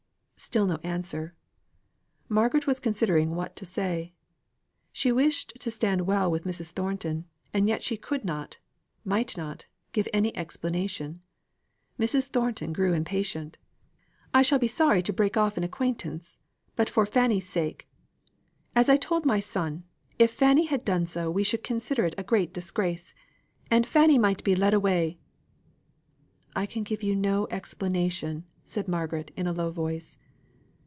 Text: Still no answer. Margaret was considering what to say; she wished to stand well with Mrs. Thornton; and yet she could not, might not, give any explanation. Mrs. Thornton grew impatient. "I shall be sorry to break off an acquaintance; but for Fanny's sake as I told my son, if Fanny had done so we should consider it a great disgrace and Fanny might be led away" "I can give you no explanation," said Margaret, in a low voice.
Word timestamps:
Still 0.43 0.65
no 0.65 0.77
answer. 0.77 1.35
Margaret 2.27 2.65
was 2.65 2.79
considering 2.79 3.35
what 3.35 3.55
to 3.57 3.63
say; 3.63 4.11
she 4.91 5.11
wished 5.11 5.53
to 5.59 5.69
stand 5.69 6.07
well 6.07 6.31
with 6.31 6.45
Mrs. 6.45 6.71
Thornton; 6.71 7.25
and 7.53 7.67
yet 7.67 7.83
she 7.83 7.95
could 7.95 8.25
not, 8.25 8.57
might 9.05 9.37
not, 9.37 9.67
give 9.91 10.07
any 10.11 10.35
explanation. 10.35 11.21
Mrs. 11.99 12.25
Thornton 12.25 12.73
grew 12.73 12.91
impatient. 12.91 13.59
"I 14.33 14.41
shall 14.41 14.57
be 14.57 14.67
sorry 14.67 15.03
to 15.03 15.13
break 15.13 15.37
off 15.37 15.57
an 15.57 15.63
acquaintance; 15.63 16.39
but 16.75 16.89
for 16.89 17.05
Fanny's 17.05 17.47
sake 17.47 17.87
as 18.75 18.89
I 18.89 18.97
told 18.97 19.27
my 19.27 19.39
son, 19.39 19.83
if 20.17 20.33
Fanny 20.33 20.65
had 20.65 20.83
done 20.83 21.05
so 21.05 21.29
we 21.29 21.43
should 21.43 21.63
consider 21.63 22.03
it 22.05 22.15
a 22.17 22.23
great 22.23 22.51
disgrace 22.51 23.13
and 23.69 23.85
Fanny 23.85 24.17
might 24.17 24.43
be 24.43 24.55
led 24.55 24.73
away" 24.73 25.19
"I 26.55 26.65
can 26.65 26.81
give 26.81 27.03
you 27.03 27.15
no 27.15 27.47
explanation," 27.51 28.45
said 28.63 28.87
Margaret, 28.87 29.29
in 29.37 29.45
a 29.45 29.53
low 29.53 29.69
voice. 29.69 30.17